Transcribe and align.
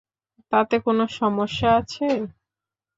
তাতে 0.51 0.75
কোনো 0.85 1.03
সমস্যা 1.19 1.69
আছে? 1.79 2.07